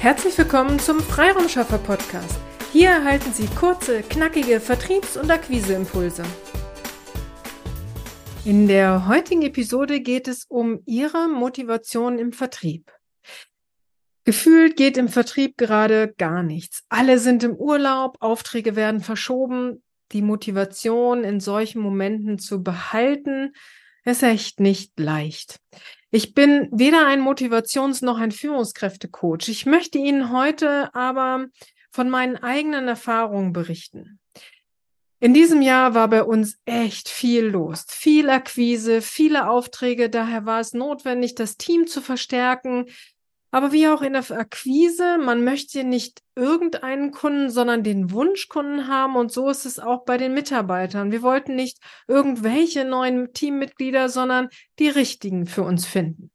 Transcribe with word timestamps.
Herzlich 0.00 0.38
willkommen 0.38 0.78
zum 0.78 0.98
Freiraumschaffer 1.00 1.76
Podcast. 1.76 2.38
Hier 2.72 2.88
erhalten 2.88 3.34
Sie 3.34 3.46
kurze, 3.48 4.00
knackige 4.00 4.58
Vertriebs- 4.58 5.18
und 5.18 5.30
Akquiseimpulse. 5.30 6.22
In 8.46 8.66
der 8.66 9.08
heutigen 9.08 9.42
Episode 9.42 10.00
geht 10.00 10.26
es 10.26 10.46
um 10.46 10.80
Ihre 10.86 11.28
Motivation 11.28 12.18
im 12.18 12.32
Vertrieb. 12.32 12.90
Gefühlt 14.24 14.78
geht 14.78 14.96
im 14.96 15.08
Vertrieb 15.08 15.58
gerade 15.58 16.14
gar 16.16 16.42
nichts. 16.42 16.82
Alle 16.88 17.18
sind 17.18 17.44
im 17.44 17.54
Urlaub, 17.54 18.16
Aufträge 18.20 18.76
werden 18.76 19.02
verschoben. 19.02 19.82
Die 20.12 20.22
Motivation 20.22 21.24
in 21.24 21.40
solchen 21.40 21.82
Momenten 21.82 22.38
zu 22.38 22.62
behalten, 22.62 23.52
ist 24.06 24.22
echt 24.22 24.60
nicht 24.60 24.98
leicht. 24.98 25.60
Ich 26.10 26.34
bin 26.34 26.68
weder 26.72 27.06
ein 27.06 27.20
Motivations- 27.20 28.04
noch 28.04 28.18
ein 28.18 28.32
Führungskräftecoach. 28.32 29.48
Ich 29.48 29.64
möchte 29.64 29.98
Ihnen 29.98 30.32
heute 30.32 30.92
aber 30.94 31.46
von 31.92 32.10
meinen 32.10 32.36
eigenen 32.36 32.88
Erfahrungen 32.88 33.52
berichten. 33.52 34.18
In 35.20 35.34
diesem 35.34 35.60
Jahr 35.60 35.94
war 35.94 36.08
bei 36.08 36.24
uns 36.24 36.58
echt 36.64 37.08
viel 37.08 37.44
los. 37.44 37.84
Viel 37.88 38.30
Akquise, 38.30 39.02
viele 39.02 39.48
Aufträge. 39.48 40.08
Daher 40.08 40.46
war 40.46 40.60
es 40.60 40.72
notwendig, 40.72 41.34
das 41.34 41.58
Team 41.58 41.86
zu 41.86 42.00
verstärken. 42.00 42.86
Aber 43.52 43.72
wie 43.72 43.88
auch 43.88 44.02
in 44.02 44.12
der 44.12 44.30
Akquise, 44.30 45.18
man 45.18 45.42
möchte 45.42 45.82
nicht 45.82 46.22
irgendeinen 46.36 47.10
Kunden, 47.10 47.50
sondern 47.50 47.82
den 47.82 48.12
Wunschkunden 48.12 48.86
haben. 48.86 49.16
Und 49.16 49.32
so 49.32 49.48
ist 49.48 49.66
es 49.66 49.80
auch 49.80 50.04
bei 50.04 50.18
den 50.18 50.34
Mitarbeitern. 50.34 51.10
Wir 51.10 51.22
wollten 51.22 51.56
nicht 51.56 51.78
irgendwelche 52.06 52.84
neuen 52.84 53.32
Teammitglieder, 53.32 54.08
sondern 54.08 54.48
die 54.78 54.88
richtigen 54.88 55.46
für 55.46 55.62
uns 55.62 55.84
finden. 55.84 56.30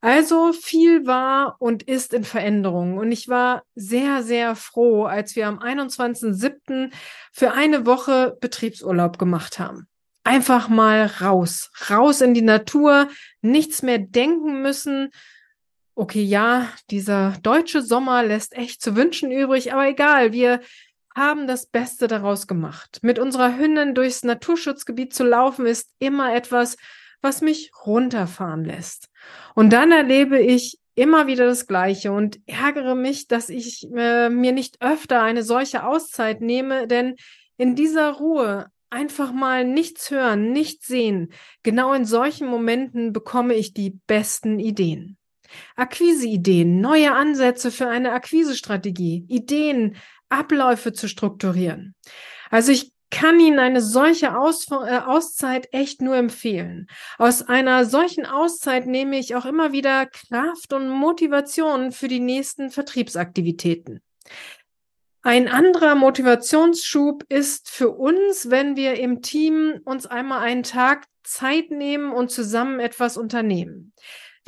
Also 0.00 0.52
viel 0.52 1.06
war 1.06 1.56
und 1.58 1.82
ist 1.82 2.14
in 2.14 2.24
Veränderung. 2.24 2.98
Und 2.98 3.10
ich 3.10 3.28
war 3.28 3.64
sehr, 3.74 4.22
sehr 4.22 4.54
froh, 4.54 5.04
als 5.04 5.34
wir 5.34 5.48
am 5.48 5.58
21.07. 5.58 6.92
für 7.32 7.52
eine 7.52 7.84
Woche 7.84 8.36
Betriebsurlaub 8.40 9.18
gemacht 9.18 9.58
haben. 9.58 9.88
Einfach 10.22 10.68
mal 10.68 11.06
raus, 11.20 11.70
raus 11.90 12.20
in 12.20 12.34
die 12.34 12.42
Natur, 12.42 13.08
nichts 13.40 13.82
mehr 13.82 13.98
denken 13.98 14.62
müssen, 14.62 15.10
okay, 15.98 16.22
ja, 16.22 16.68
dieser 16.90 17.34
deutsche 17.42 17.82
Sommer 17.82 18.22
lässt 18.22 18.56
echt 18.56 18.80
zu 18.80 18.94
wünschen 18.94 19.32
übrig, 19.32 19.72
aber 19.72 19.88
egal, 19.88 20.32
wir 20.32 20.60
haben 21.16 21.48
das 21.48 21.66
Beste 21.66 22.06
daraus 22.06 22.46
gemacht. 22.46 23.00
Mit 23.02 23.18
unserer 23.18 23.58
Hündin 23.58 23.96
durchs 23.96 24.22
Naturschutzgebiet 24.22 25.12
zu 25.12 25.24
laufen 25.24 25.66
ist 25.66 25.90
immer 25.98 26.32
etwas, 26.32 26.76
was 27.20 27.40
mich 27.40 27.72
runterfahren 27.84 28.64
lässt. 28.64 29.08
Und 29.56 29.72
dann 29.72 29.90
erlebe 29.90 30.38
ich 30.38 30.78
immer 30.94 31.26
wieder 31.26 31.46
das 31.46 31.66
Gleiche 31.66 32.12
und 32.12 32.38
ärgere 32.46 32.94
mich, 32.94 33.26
dass 33.26 33.48
ich 33.48 33.88
äh, 33.92 34.30
mir 34.30 34.52
nicht 34.52 34.80
öfter 34.80 35.20
eine 35.22 35.42
solche 35.42 35.84
Auszeit 35.84 36.40
nehme, 36.40 36.86
denn 36.86 37.16
in 37.56 37.74
dieser 37.74 38.12
Ruhe 38.12 38.66
einfach 38.88 39.32
mal 39.32 39.64
nichts 39.64 40.12
hören, 40.12 40.52
nichts 40.52 40.86
sehen, 40.86 41.32
genau 41.64 41.92
in 41.92 42.04
solchen 42.04 42.46
Momenten 42.46 43.12
bekomme 43.12 43.54
ich 43.54 43.74
die 43.74 43.98
besten 44.06 44.60
Ideen. 44.60 45.17
Akquiseideen, 45.76 46.80
neue 46.80 47.12
Ansätze 47.12 47.70
für 47.70 47.88
eine 47.88 48.12
Akquisestrategie, 48.12 49.24
Ideen, 49.28 49.96
Abläufe 50.28 50.92
zu 50.92 51.08
strukturieren. 51.08 51.94
Also 52.50 52.72
ich 52.72 52.92
kann 53.10 53.40
Ihnen 53.40 53.58
eine 53.58 53.80
solche 53.80 54.38
Aus 54.38 54.70
äh, 54.70 54.98
Auszeit 54.98 55.68
echt 55.72 56.02
nur 56.02 56.16
empfehlen. 56.16 56.88
Aus 57.16 57.42
einer 57.42 57.86
solchen 57.86 58.26
Auszeit 58.26 58.86
nehme 58.86 59.18
ich 59.18 59.34
auch 59.34 59.46
immer 59.46 59.72
wieder 59.72 60.06
Kraft 60.06 60.72
und 60.72 60.88
Motivation 60.88 61.92
für 61.92 62.08
die 62.08 62.20
nächsten 62.20 62.70
Vertriebsaktivitäten. 62.70 64.02
Ein 65.22 65.48
anderer 65.48 65.94
Motivationsschub 65.94 67.24
ist 67.28 67.70
für 67.70 67.90
uns, 67.90 68.50
wenn 68.50 68.76
wir 68.76 68.98
im 68.98 69.20
Team 69.20 69.80
uns 69.84 70.06
einmal 70.06 70.40
einen 70.40 70.62
Tag 70.62 71.06
Zeit 71.22 71.70
nehmen 71.70 72.12
und 72.12 72.30
zusammen 72.30 72.80
etwas 72.80 73.16
unternehmen. 73.16 73.92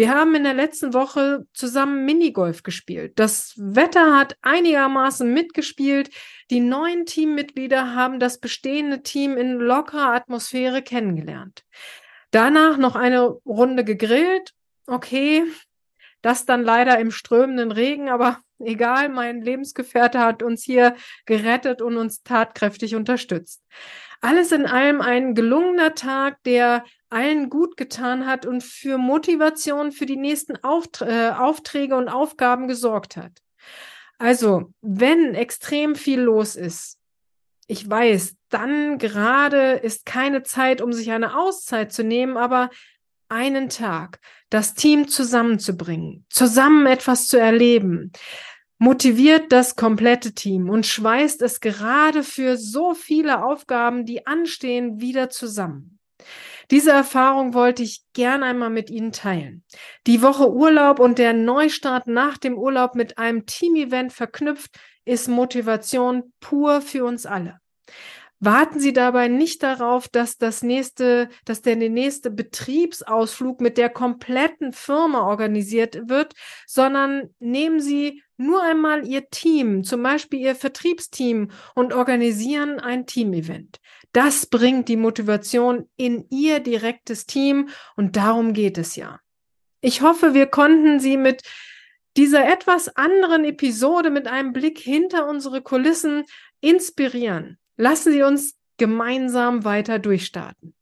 Wir 0.00 0.14
haben 0.14 0.34
in 0.34 0.44
der 0.44 0.54
letzten 0.54 0.94
Woche 0.94 1.46
zusammen 1.52 2.06
Minigolf 2.06 2.62
gespielt. 2.62 3.18
Das 3.18 3.52
Wetter 3.58 4.16
hat 4.16 4.34
einigermaßen 4.40 5.30
mitgespielt. 5.30 6.08
Die 6.48 6.60
neuen 6.60 7.04
Teammitglieder 7.04 7.94
haben 7.94 8.18
das 8.18 8.40
bestehende 8.40 9.02
Team 9.02 9.36
in 9.36 9.58
lockerer 9.58 10.14
Atmosphäre 10.14 10.80
kennengelernt. 10.80 11.66
Danach 12.30 12.78
noch 12.78 12.96
eine 12.96 13.26
Runde 13.44 13.84
gegrillt. 13.84 14.54
Okay, 14.86 15.44
das 16.22 16.46
dann 16.46 16.62
leider 16.62 16.98
im 16.98 17.10
strömenden 17.10 17.70
Regen, 17.70 18.08
aber 18.08 18.38
egal, 18.64 19.08
mein 19.08 19.42
Lebensgefährte 19.42 20.20
hat 20.20 20.42
uns 20.42 20.62
hier 20.62 20.94
gerettet 21.26 21.82
und 21.82 21.96
uns 21.96 22.22
tatkräftig 22.22 22.94
unterstützt. 22.94 23.62
Alles 24.20 24.52
in 24.52 24.66
allem 24.66 25.00
ein 25.00 25.34
gelungener 25.34 25.94
Tag, 25.94 26.42
der 26.44 26.84
allen 27.08 27.50
gut 27.50 27.76
getan 27.76 28.26
hat 28.26 28.46
und 28.46 28.62
für 28.62 28.98
Motivation 28.98 29.92
für 29.92 30.06
die 30.06 30.16
nächsten 30.16 30.62
Auft 30.62 31.02
äh, 31.02 31.30
Aufträge 31.30 31.96
und 31.96 32.08
Aufgaben 32.08 32.68
gesorgt 32.68 33.16
hat. 33.16 33.32
Also, 34.18 34.72
wenn 34.82 35.34
extrem 35.34 35.94
viel 35.94 36.20
los 36.20 36.54
ist, 36.54 36.98
ich 37.66 37.88
weiß, 37.88 38.36
dann 38.50 38.98
gerade 38.98 39.72
ist 39.74 40.04
keine 40.04 40.42
Zeit, 40.42 40.82
um 40.82 40.92
sich 40.92 41.10
eine 41.10 41.38
Auszeit 41.38 41.92
zu 41.92 42.04
nehmen, 42.04 42.36
aber 42.36 42.68
einen 43.30 43.68
Tag, 43.68 44.20
das 44.50 44.74
Team 44.74 45.08
zusammenzubringen, 45.08 46.26
zusammen 46.28 46.86
etwas 46.86 47.28
zu 47.28 47.38
erleben, 47.38 48.12
motiviert 48.78 49.52
das 49.52 49.76
komplette 49.76 50.34
Team 50.34 50.68
und 50.70 50.86
schweißt 50.86 51.42
es 51.42 51.60
gerade 51.60 52.22
für 52.22 52.56
so 52.56 52.94
viele 52.94 53.44
Aufgaben, 53.44 54.06
die 54.06 54.26
anstehen, 54.26 55.00
wieder 55.00 55.30
zusammen. 55.30 55.98
Diese 56.70 56.92
Erfahrung 56.92 57.52
wollte 57.52 57.82
ich 57.82 58.04
gern 58.12 58.42
einmal 58.42 58.70
mit 58.70 58.90
Ihnen 58.90 59.12
teilen. 59.12 59.64
Die 60.06 60.22
Woche 60.22 60.52
Urlaub 60.52 61.00
und 61.00 61.18
der 61.18 61.32
Neustart 61.32 62.06
nach 62.06 62.38
dem 62.38 62.56
Urlaub 62.56 62.94
mit 62.94 63.18
einem 63.18 63.44
Team-Event 63.44 64.12
verknüpft 64.12 64.78
ist 65.04 65.28
Motivation 65.28 66.32
pur 66.40 66.80
für 66.80 67.04
uns 67.04 67.26
alle. 67.26 67.58
Warten 68.42 68.80
Sie 68.80 68.94
dabei 68.94 69.28
nicht 69.28 69.62
darauf, 69.62 70.08
dass 70.08 70.38
das 70.38 70.62
nächste, 70.62 71.28
dass 71.44 71.60
der 71.60 71.76
nächste 71.76 72.30
Betriebsausflug 72.30 73.60
mit 73.60 73.76
der 73.76 73.90
kompletten 73.90 74.72
Firma 74.72 75.26
organisiert 75.26 76.08
wird, 76.08 76.32
sondern 76.66 77.34
nehmen 77.38 77.80
Sie 77.80 78.22
nur 78.38 78.62
einmal 78.62 79.06
Ihr 79.06 79.28
Team, 79.28 79.84
zum 79.84 80.02
Beispiel 80.02 80.40
Ihr 80.40 80.54
Vertriebsteam 80.54 81.50
und 81.74 81.92
organisieren 81.92 82.80
ein 82.80 83.04
Teamevent. 83.04 83.78
Das 84.12 84.46
bringt 84.46 84.88
die 84.88 84.96
Motivation 84.96 85.90
in 85.98 86.24
Ihr 86.30 86.60
direktes 86.60 87.26
Team 87.26 87.68
und 87.94 88.16
darum 88.16 88.54
geht 88.54 88.78
es 88.78 88.96
ja. 88.96 89.20
Ich 89.82 90.00
hoffe, 90.00 90.32
wir 90.32 90.46
konnten 90.46 90.98
Sie 90.98 91.18
mit 91.18 91.42
dieser 92.16 92.50
etwas 92.50 92.96
anderen 92.96 93.44
Episode 93.44 94.08
mit 94.08 94.26
einem 94.26 94.54
Blick 94.54 94.78
hinter 94.78 95.28
unsere 95.28 95.60
Kulissen 95.60 96.24
inspirieren. 96.62 97.59
Lassen 97.80 98.12
Sie 98.12 98.22
uns 98.22 98.54
gemeinsam 98.76 99.64
weiter 99.64 99.98
durchstarten. 99.98 100.74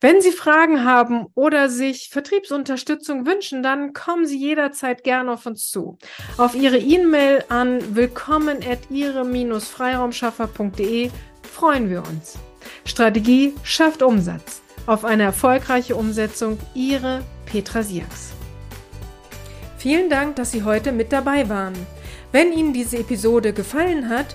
Wenn 0.00 0.22
Sie 0.22 0.32
Fragen 0.32 0.82
haben 0.82 1.26
oder 1.34 1.68
sich 1.68 2.08
Vertriebsunterstützung 2.10 3.26
wünschen, 3.26 3.62
dann 3.62 3.92
kommen 3.92 4.24
Sie 4.24 4.38
jederzeit 4.38 5.04
gerne 5.04 5.32
auf 5.32 5.44
uns 5.44 5.68
zu. 5.68 5.98
Auf 6.38 6.54
Ihre 6.54 6.78
E-Mail 6.78 7.44
an 7.50 7.94
willkommen 7.94 8.60
at 8.66 8.78
ihre-freiraumschaffer.de 8.88 11.10
freuen 11.42 11.90
wir 11.90 12.02
uns. 12.02 12.38
Strategie 12.86 13.52
schafft 13.62 14.02
Umsatz. 14.02 14.62
Auf 14.86 15.04
eine 15.04 15.24
erfolgreiche 15.24 15.96
Umsetzung 15.96 16.58
Ihre 16.72 17.22
Petra 17.44 17.82
Sierks. 17.82 18.32
Vielen 19.76 20.08
Dank, 20.08 20.36
dass 20.36 20.52
Sie 20.52 20.62
heute 20.62 20.92
mit 20.92 21.12
dabei 21.12 21.50
waren. 21.50 21.74
Wenn 22.32 22.54
Ihnen 22.54 22.72
diese 22.72 22.96
Episode 22.96 23.52
gefallen 23.52 24.08
hat, 24.08 24.34